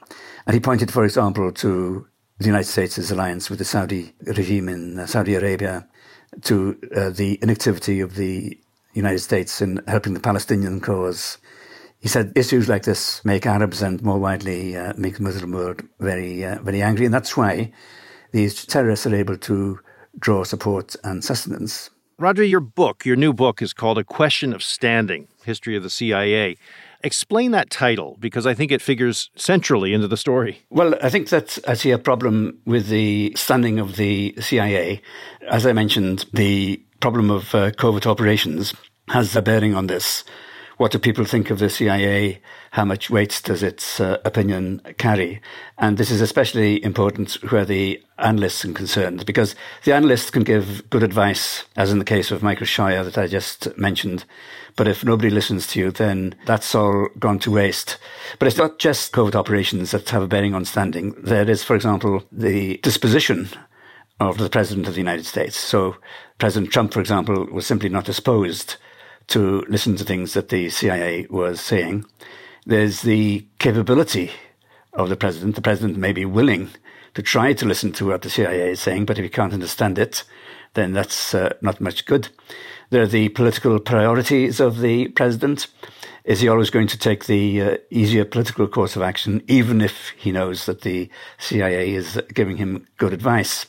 [0.46, 2.06] And he pointed, for example, to
[2.42, 5.86] the United States' alliance with the Saudi regime in uh, Saudi Arabia,
[6.42, 8.58] to uh, the inactivity of the
[8.94, 11.38] United States in helping the Palestinian cause.
[12.00, 15.82] He said issues like this make Arabs and more widely uh, make the Muslim world
[16.00, 17.72] very, uh, very angry, and that's why
[18.32, 19.78] these terrorists are able to
[20.18, 21.90] draw support and sustenance.
[22.20, 25.90] Rhodri, your book, your new book, is called A Question of Standing History of the
[25.90, 26.56] CIA.
[27.04, 30.62] Explain that title because I think it figures centrally into the story.
[30.70, 35.02] Well, I think that I see a problem with the standing of the CIA.
[35.50, 38.74] As I mentioned, the problem of uh, covert operations
[39.08, 40.24] has a bearing on this.
[40.82, 42.42] What do people think of the CIA?
[42.72, 45.40] How much weight does its uh, opinion carry?
[45.78, 50.82] And this is especially important where the analysts are concerned, because the analysts can give
[50.90, 54.24] good advice, as in the case of Michael Scheuer that I just mentioned.
[54.74, 57.96] But if nobody listens to you, then that's all gone to waste.
[58.40, 61.12] But it's not just covert operations that have a bearing on standing.
[61.22, 63.50] There is, for example, the disposition
[64.18, 65.56] of the President of the United States.
[65.56, 65.98] So
[66.38, 68.78] President Trump, for example, was simply not disposed
[69.28, 72.04] to listen to things that the CIA was saying.
[72.64, 74.30] There's the capability
[74.92, 75.54] of the president.
[75.56, 76.70] The president may be willing
[77.14, 79.98] to try to listen to what the CIA is saying, but if he can't understand
[79.98, 80.24] it,
[80.74, 82.28] then that's uh, not much good.
[82.90, 85.66] There are the political priorities of the president.
[86.24, 90.10] Is he always going to take the uh, easier political course of action, even if
[90.16, 93.66] he knows that the CIA is giving him good advice?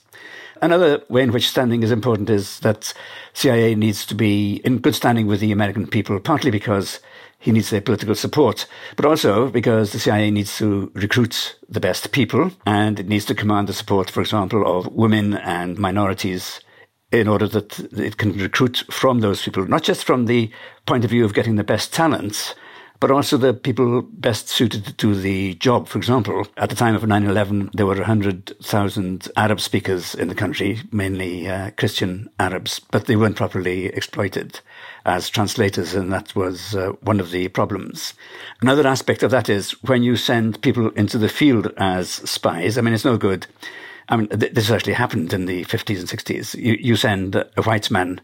[0.63, 2.93] Another way in which standing is important is that
[3.33, 7.01] CIA needs to be in good standing with the American people, partly because
[7.37, 12.13] he needs their political support, but also because the CIA needs to recruit the best
[12.13, 16.61] people and it needs to command the support, for example, of women and minorities
[17.11, 20.49] in order that it can recruit from those people, not just from the
[20.85, 22.55] point of view of getting the best talents,
[23.03, 25.89] but also the people best suited to the job.
[25.89, 30.79] For example, at the time of 9-11, there were 100,000 Arab speakers in the country,
[30.89, 34.61] mainly uh, Christian Arabs, but they weren't properly exploited
[35.05, 38.13] as translators, and that was uh, one of the problems.
[38.61, 42.81] Another aspect of that is when you send people into the field as spies, I
[42.81, 43.47] mean, it's no good.
[44.07, 46.55] I mean, th- this actually happened in the 50s and 60s.
[46.55, 48.21] You, you send a white man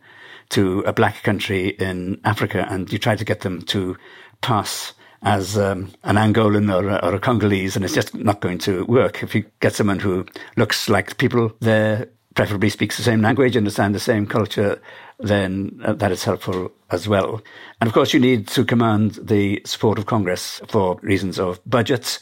[0.50, 3.98] to a black country in Africa and you try to get them to
[4.42, 8.58] pass as um, an Angolan or a, or a Congolese, and it's just not going
[8.60, 9.22] to work.
[9.22, 10.26] If you get someone who
[10.56, 14.82] looks like people there, preferably speaks the same language, understand the same culture,
[15.20, 17.42] then uh, that is helpful as well.
[17.82, 22.20] And of course, you need to command the support of Congress for reasons of budgets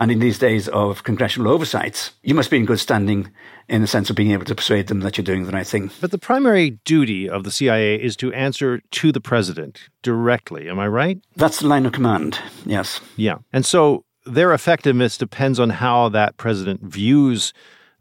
[0.00, 3.30] and in these days of congressional oversight, you must be in good standing
[3.70, 5.90] in the sense of being able to persuade them that you're doing the right thing.
[6.00, 10.68] But the primary duty of the CIA is to answer to the president directly.
[10.68, 11.18] Am I right?
[11.36, 13.00] That's the line of command, yes.
[13.16, 13.38] Yeah.
[13.52, 17.52] And so their effectiveness depends on how that president views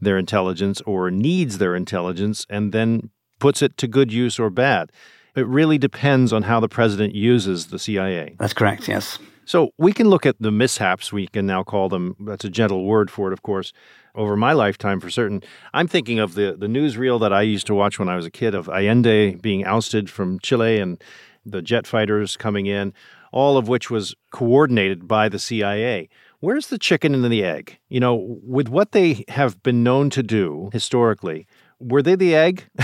[0.01, 4.91] their intelligence or needs their intelligence and then puts it to good use or bad.
[5.36, 8.36] It really depends on how the president uses the CIA.
[8.39, 9.19] That's correct, yes.
[9.49, 12.85] So we can look at the mishaps, we can now call them, that's a gentle
[12.85, 13.73] word for it, of course,
[14.13, 15.41] over my lifetime for certain.
[15.73, 18.29] I'm thinking of the, the newsreel that I used to watch when I was a
[18.29, 21.03] kid of Allende being ousted from Chile and
[21.43, 22.93] the jet fighters coming in,
[23.31, 26.09] all of which was coordinated by the CIA.
[26.41, 27.79] Where's the chicken and the egg?
[27.89, 31.47] You know, with what they have been known to do historically,
[31.79, 32.65] were they the egg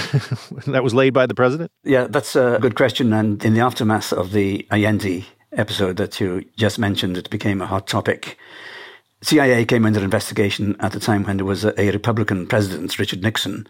[0.65, 1.71] that was laid by the president?
[1.83, 3.13] Yeah, that's a good question.
[3.13, 7.65] And in the aftermath of the Allende episode that you just mentioned, it became a
[7.65, 8.37] hot topic.
[9.21, 13.23] CIA came under investigation at the time when there was a, a Republican president, Richard
[13.23, 13.67] Nixon,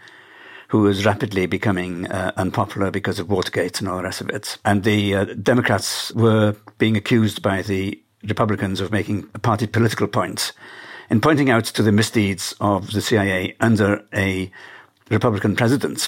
[0.70, 4.58] who was rapidly becoming uh, unpopular because of Watergate and all the rest of it.
[4.66, 10.08] And the uh, Democrats were being accused by the Republicans of making a party political
[10.08, 10.52] point
[11.10, 14.52] in pointing out to the misdeeds of the CIA under a
[15.10, 16.08] Republican president.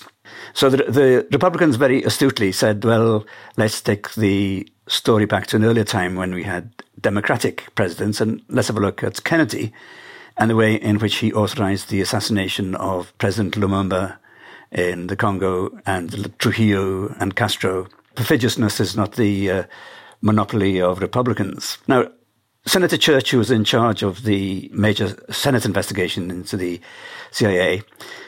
[0.53, 3.25] So the, the Republicans very astutely said, well,
[3.57, 8.41] let's take the story back to an earlier time when we had Democratic presidents, and
[8.49, 9.73] let's have a look at Kennedy
[10.38, 14.17] and the way in which he authorized the assassination of President Lumumba
[14.71, 17.88] in the Congo and Trujillo and Castro.
[18.15, 19.63] Perfidiousness is not the uh,
[20.21, 21.78] monopoly of Republicans.
[21.88, 22.09] Now,
[22.65, 26.82] Senator Church, who was in charge of the major Senate investigation into the
[27.32, 27.82] CIA,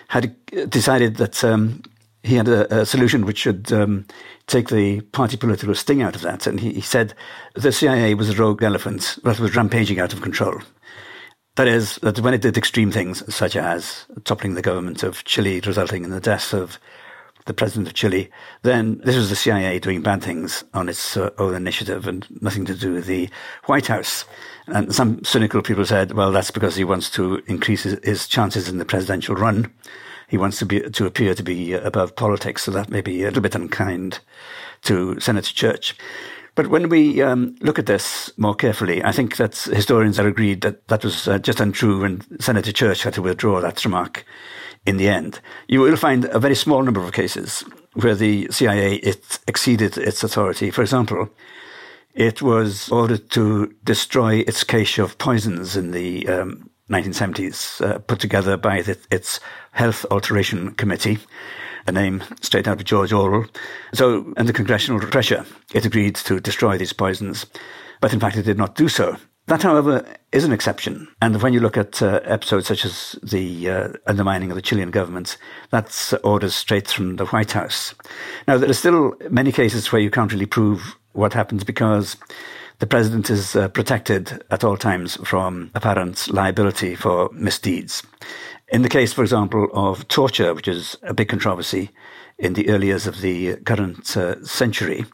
[0.10, 0.36] had
[0.70, 1.84] decided that um,
[2.24, 4.06] he had a, a, solution which should um,
[4.48, 6.48] take the party political sting out of that.
[6.48, 7.14] And he, he, said
[7.54, 10.60] the CIA was a rogue elephant that was rampaging out of control.
[11.58, 15.62] That is, that when it did extreme things, such as toppling the government of Chile,
[15.66, 16.80] resulting in the death of
[17.46, 18.30] the president of Chile,
[18.62, 22.66] then this was the CIA doing bad things on its uh, own initiative and nothing
[22.66, 23.30] to do with the
[23.66, 24.26] White House.
[24.68, 28.70] And some cynical people said, well, that's because he wants to increase his, his chances
[28.70, 29.72] in the presidential run.
[30.28, 33.26] He wants to be to appear to be above politics, so that may be a
[33.26, 34.20] little bit unkind
[34.84, 35.96] to Senator Church.
[36.54, 40.62] But when we um, look at this more carefully, I think that historians are agreed
[40.62, 44.24] that that was uh, just untrue, and Senator Church had to withdraw that remark
[44.86, 45.40] in the end.
[45.68, 47.64] You will find a very small number of cases
[47.94, 50.72] where the CIA it exceeded its authority.
[50.72, 51.30] For example,
[52.14, 58.20] it was ordered to destroy its cache of poisons in the um, 1970s, uh, put
[58.20, 59.40] together by the, its
[59.72, 61.20] Health Alteration Committee,
[61.88, 63.46] a name straight out of George Orwell.
[63.94, 67.46] So, under congressional pressure, it agreed to destroy these poisons,
[68.02, 69.18] but in fact, it did not do so.
[69.50, 71.08] That, however, is an exception.
[71.24, 74.92] And when you look at uh, episodes such as the uh, undermining of the Chilean
[74.92, 75.38] government,
[75.72, 77.96] that's orders straight from the White House.
[78.48, 82.16] Now, there are still many cases where you can't really prove what happens because
[82.78, 88.04] the president is uh, protected at all times from apparent liability for misdeeds.
[88.68, 91.90] In the case, for example, of torture, which is a big controversy
[92.38, 95.06] in the early years of the current uh, century,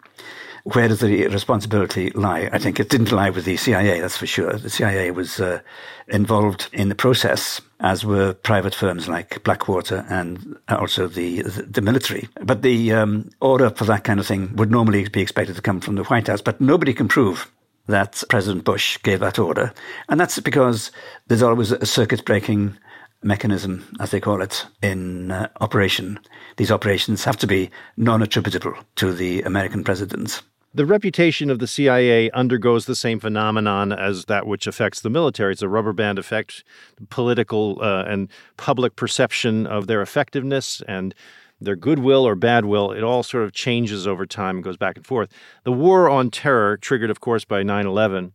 [0.66, 2.50] where does the responsibility lie?
[2.52, 4.54] I think it didn't lie with the CIA, that's for sure.
[4.54, 5.62] The CIA was uh,
[6.08, 12.28] involved in the process, as were private firms like Blackwater and also the the military.
[12.42, 15.82] But the um, order for that kind of thing would normally be expected to come
[15.82, 17.52] from the White House, but nobody can prove
[17.88, 19.72] that President Bush gave that order.
[20.10, 20.92] And that's because
[21.28, 22.76] there's always a circuit breaking
[23.22, 26.20] mechanism, as they call it, in uh, operation.
[26.58, 30.42] These operations have to be non attributable to the American president.
[30.76, 35.54] The reputation of the CIA undergoes the same phenomenon as that which affects the military.
[35.54, 36.66] It's a rubber band effect,
[37.10, 41.16] political uh, and public perception of their effectiveness and
[41.62, 42.92] their goodwill or bad will.
[42.92, 45.32] It all sort of changes over time and goes back and forth.
[45.64, 48.34] The war on terror, triggered, of course, by 9 11,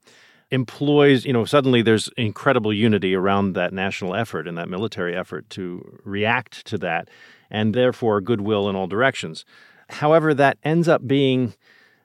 [0.50, 5.50] employs, you know, suddenly there's incredible unity around that national effort and that military effort
[5.50, 7.10] to react to that,
[7.50, 9.44] and therefore goodwill in all directions.
[9.90, 11.52] However, that ends up being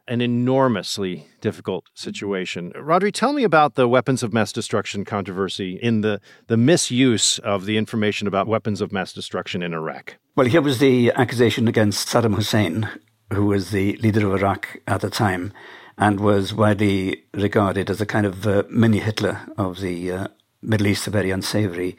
[0.08, 2.72] an enormously difficult situation.
[2.76, 7.66] Rhodri, tell me about the weapons of mass destruction controversy in the, the misuse of
[7.66, 10.18] the information about weapons of mass destruction in Iraq.
[10.36, 12.89] Well, here was the accusation against Saddam Hussein,
[13.34, 15.53] who was the leader of Iraq at the time
[15.97, 20.28] and was widely regarded as a kind of uh, mini Hitler of the uh,
[20.62, 21.97] Middle East, a very unsavory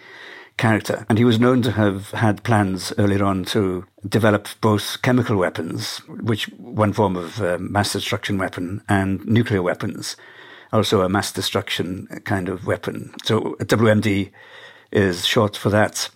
[0.57, 1.05] character.
[1.09, 5.99] And he was known to have had plans earlier on to develop both chemical weapons,
[6.09, 10.17] which one form of uh, mass destruction weapon, and nuclear weapons,
[10.73, 13.15] also a mass destruction kind of weapon.
[13.25, 14.31] So WMD
[14.93, 16.09] is short for that.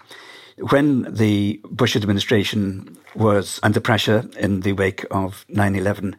[0.71, 6.17] When the Bush administration was under pressure in the wake of 9 11,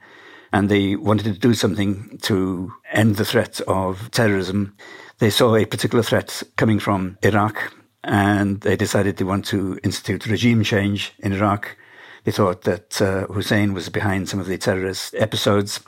[0.54, 4.76] and they wanted to do something to end the threat of terrorism,
[5.20, 7.72] they saw a particular threat coming from Iraq
[8.04, 11.78] and they decided they want to institute regime change in Iraq.
[12.24, 15.80] They thought that uh, Hussein was behind some of the terrorist episodes.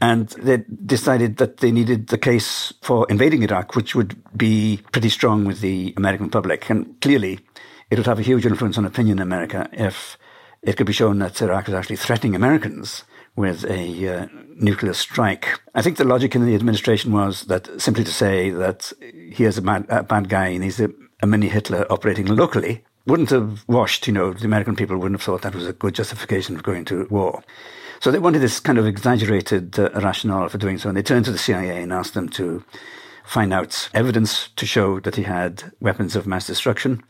[0.00, 5.08] And they decided that they needed the case for invading Iraq, which would be pretty
[5.08, 6.70] strong with the American public.
[6.70, 7.40] And clearly,
[7.90, 10.16] it would have a huge influence on opinion in America if
[10.62, 14.26] it could be shown that Iraq was actually threatening Americans with a uh,
[14.56, 15.60] nuclear strike.
[15.74, 19.86] I think the logic in the administration was that simply to say that here's a,
[19.88, 20.90] a bad guy and he's a
[21.20, 25.24] a mini Hitler operating locally wouldn't have washed, you know, the American people wouldn't have
[25.24, 27.42] thought that was a good justification for going to war.
[28.00, 31.24] So they wanted this kind of exaggerated uh, rationale for doing so, and they turned
[31.24, 32.62] to the CIA and asked them to
[33.24, 37.02] find out evidence to show that he had weapons of mass destruction.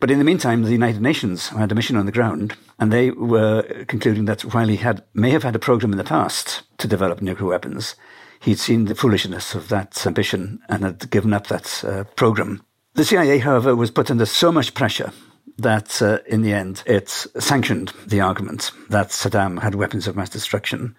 [0.00, 3.10] But in the meantime, the United Nations had a mission on the ground, and they
[3.10, 6.88] were concluding that while he had may have had a program in the past to
[6.88, 7.94] develop nuclear weapons,
[8.40, 12.62] he'd seen the foolishness of that ambition and had given up that uh, program
[12.98, 15.12] the CIA, however, was put under so much pressure
[15.56, 20.28] that uh, in the end it sanctioned the argument that Saddam had weapons of mass
[20.28, 20.96] destruction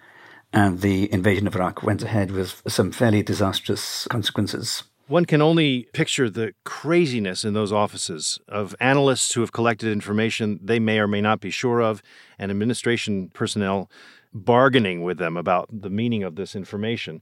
[0.50, 4.84] and the invasion of Iraq went ahead with some fairly disastrous consequences.
[5.08, 10.58] One can only picture the craziness in those offices of analysts who have collected information
[10.62, 12.02] they may or may not be sure of,
[12.38, 13.90] and administration personnel
[14.32, 17.20] bargaining with them about the meaning of this information.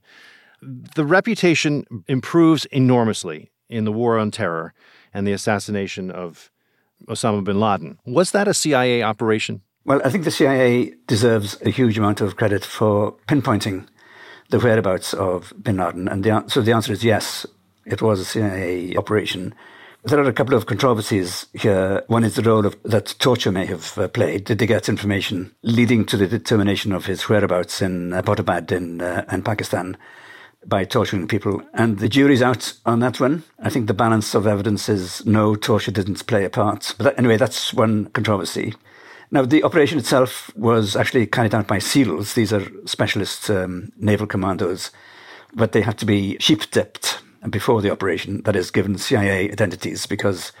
[0.61, 4.73] The reputation improves enormously in the war on terror
[5.13, 6.51] and the assassination of
[7.07, 7.99] Osama bin Laden.
[8.05, 9.61] Was that a CIA operation?
[9.85, 13.87] Well, I think the CIA deserves a huge amount of credit for pinpointing
[14.49, 16.07] the whereabouts of bin Laden.
[16.07, 17.45] And the, so the answer is yes,
[17.85, 19.53] it was a CIA operation.
[20.03, 22.03] There are a couple of controversies here.
[22.07, 24.45] One is the role of, that torture may have uh, played.
[24.45, 29.25] Did they get information leading to the determination of his whereabouts in Abbottabad in, uh,
[29.31, 29.97] in Pakistan
[30.65, 31.61] by torturing people?
[31.73, 33.43] And the jury's out on that one.
[33.59, 36.95] I think the balance of evidence is no, torture didn't play a part.
[36.97, 38.75] But that, anyway, that's one controversy.
[39.31, 42.33] Now, the operation itself was actually carried out by SEALs.
[42.33, 44.89] These are specialist um, naval commandos,
[45.53, 50.07] but they had to be sheep dipped before the operation, that is, given CIA identities,
[50.07, 50.51] because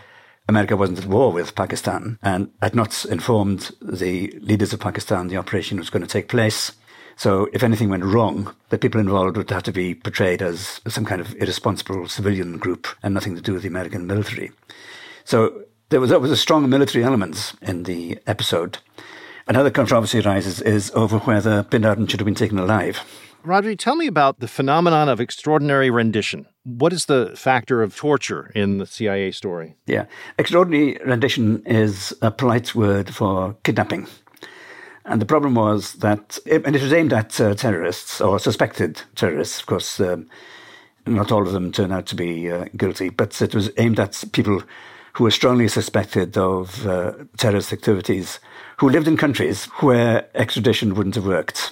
[0.47, 5.37] America wasn't at war with Pakistan and had not informed the leaders of Pakistan the
[5.37, 6.71] operation was going to take place.
[7.19, 11.03] So if anything went wrong, the people involved would have to be portrayed as some
[11.03, 14.53] kind of irresponsible civilian group and nothing to do with the American military.
[15.25, 18.77] So there was, there was a strong military element in the episode.
[19.49, 23.01] Another controversy arises is over whether Bin Laden should have been taken alive.
[23.45, 26.45] Rhodri, tell me about the phenomenon of extraordinary rendition.
[26.63, 29.75] What is the factor of torture in the CIA story?
[29.87, 30.05] Yeah.
[30.37, 34.07] Extraordinary rendition is a polite word for kidnapping.
[35.05, 39.59] And the problem was that, and it was aimed at uh, terrorists or suspected terrorists.
[39.59, 40.29] Of course, um,
[41.05, 44.23] not all of them turned out to be uh, guilty, but it was aimed at
[44.31, 44.61] people
[45.13, 48.39] who were strongly suspected of uh, terrorist activities,
[48.77, 51.71] who lived in countries where extradition wouldn't have worked.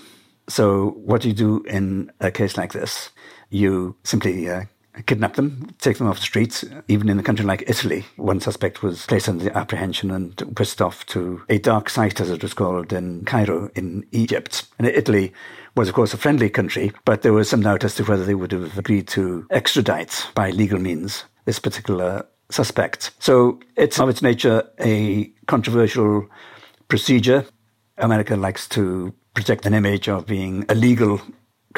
[0.49, 3.11] So what do you do in a case like this?
[3.49, 4.63] You simply uh,
[5.05, 6.65] kidnap them, take them off the streets.
[6.87, 11.05] Even in a country like Italy, one suspect was placed under apprehension and whisked off
[11.07, 14.65] to a dark site, as it was called, in Cairo, in Egypt.
[14.79, 15.33] And Italy
[15.75, 18.35] was, of course, a friendly country, but there was some doubt as to whether they
[18.35, 23.11] would have agreed to extradite by legal means this particular suspect.
[23.19, 26.27] So it's of its nature a controversial
[26.87, 27.45] procedure.
[27.97, 31.21] America likes to project an image of being a legal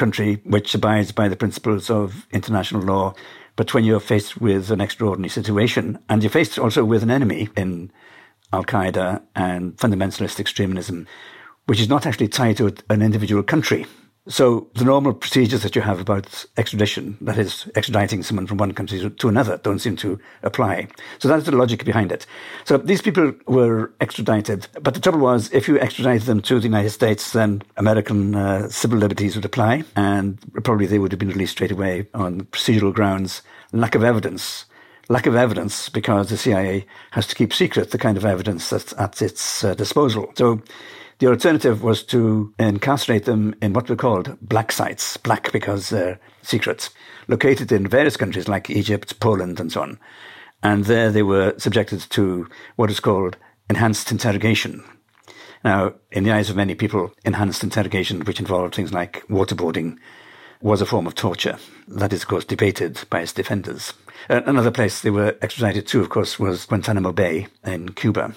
[0.00, 3.14] country which abides by the principles of international law.
[3.56, 7.50] But when you're faced with an extraordinary situation, and you're faced also with an enemy
[7.56, 7.92] in
[8.52, 11.06] Al Qaeda and fundamentalist extremism,
[11.66, 13.86] which is not actually tied to an individual country,
[14.28, 18.72] so the normal procedures that you have about extradition, that is extraditing someone from one
[18.72, 20.88] country to another, don't seem to apply.
[21.18, 22.26] So that's the logic behind it.
[22.64, 26.66] So these people were extradited, but the trouble was, if you extradited them to the
[26.66, 31.30] United States, then American uh, civil liberties would apply, and probably they would have been
[31.30, 33.42] released straight away on procedural grounds,
[33.72, 34.66] lack of evidence
[35.08, 38.94] lack of evidence because the CIA has to keep secret the kind of evidence that's
[38.96, 40.32] at its uh, disposal.
[40.36, 40.62] So
[41.20, 46.18] the alternative was to incarcerate them in what were called black sites, black because they're
[46.42, 46.88] secrets,
[47.28, 49.98] located in various countries like Egypt, Poland, and so on.
[50.62, 53.36] And there they were subjected to what is called
[53.68, 54.82] enhanced interrogation.
[55.62, 59.98] Now, in the eyes of many people, enhanced interrogation, which involved things like waterboarding,
[60.62, 61.58] was a form of torture.
[61.86, 63.92] That is, of course, debated by its defenders.
[64.30, 68.34] Another place they were extradited to, of course, was Guantanamo Bay in Cuba.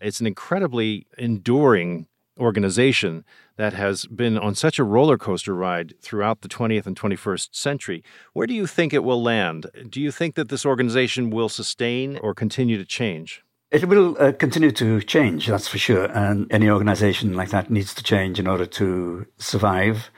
[0.00, 2.06] It's an incredibly enduring
[2.40, 3.24] organization
[3.56, 8.02] that has been on such a roller coaster ride throughout the 20th and 21st century.
[8.32, 9.66] Where do you think it will land?
[9.88, 13.44] Do you think that this organization will sustain or continue to change?
[13.70, 16.06] It will uh, continue to change, that's for sure.
[16.06, 20.10] And any organization like that needs to change in order to survive.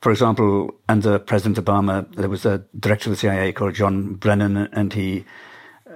[0.00, 4.56] For example, under President Obama, there was a director of the CIA called John Brennan,
[4.72, 5.24] and he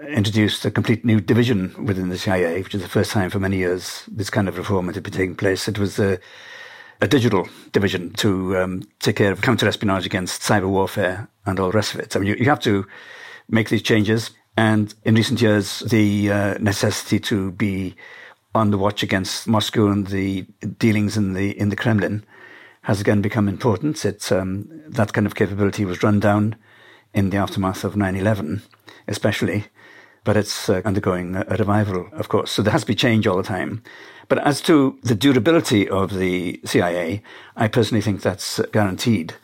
[0.09, 3.59] introduced a complete new division within the CIA, which is the first time for many
[3.59, 5.68] years this kind of reform had been taking place.
[5.68, 6.18] It was a,
[7.00, 11.70] a digital division to um, take care of counter espionage against cyber warfare and all
[11.70, 12.14] the rest of it.
[12.14, 12.86] I mean, you, you have to
[13.48, 14.30] make these changes.
[14.57, 17.94] And in recent years, the uh, necessity to be
[18.55, 20.42] on the watch against Moscow and the
[20.78, 22.24] dealings in the in the Kremlin
[22.82, 24.05] has again become important.
[24.05, 26.57] It's um, that kind of capability was run down
[27.14, 28.62] in the aftermath of 9/11,
[29.09, 29.66] especially
[30.24, 32.50] but it's uh, undergoing a, revival, of course.
[32.50, 33.82] So there has to be change all the time.
[34.28, 37.22] But as to the durability of the CIA,
[37.56, 39.34] I personally think that's guaranteed.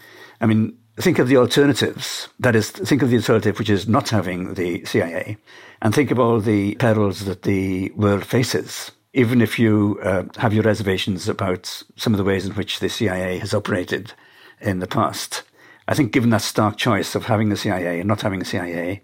[0.41, 2.29] I mean, think of the alternatives.
[2.39, 5.37] That is, think of the alternative, which is not having the CIA,
[5.83, 8.93] and think of all the perils that the world faces.
[9.15, 12.89] Even if you uh, have your reservations about some of the ways in which the
[12.89, 14.13] CIA has operated
[14.61, 15.43] in the past,
[15.89, 19.03] I think given that stark choice of having the CIA and not having the CIA,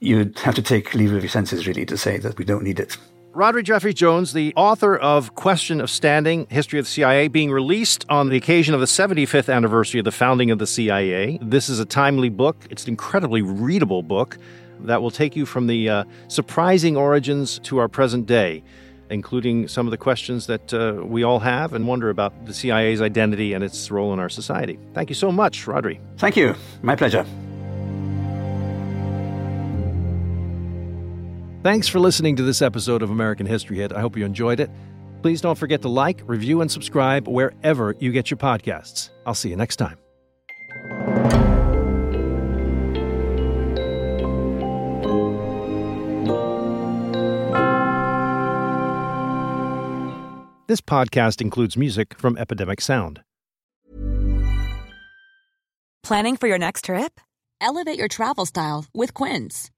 [0.00, 2.80] you'd have to take leave of your senses really to say that we don't need
[2.80, 2.96] it.
[3.36, 8.30] Rhodri Jeffreys-Jones, the author of Question of Standing History of the CIA, being released on
[8.30, 11.38] the occasion of the 75th anniversary of the founding of the CIA.
[11.42, 14.38] This is a timely book, it's an incredibly readable book
[14.80, 18.62] that will take you from the uh, surprising origins to our present day,
[19.10, 23.02] including some of the questions that uh, we all have and wonder about the CIA's
[23.02, 24.78] identity and its role in our society.
[24.94, 26.00] Thank you so much, Rhodri.
[26.16, 26.54] Thank you.
[26.82, 27.26] My pleasure.
[31.66, 33.92] Thanks for listening to this episode of American History Hit.
[33.92, 34.70] I hope you enjoyed it.
[35.20, 39.10] Please don't forget to like, review, and subscribe wherever you get your podcasts.
[39.26, 39.98] I'll see you next time.
[50.68, 53.22] This podcast includes music from Epidemic Sound.
[56.04, 57.20] Planning for your next trip?
[57.60, 59.72] Elevate your travel style with Quince.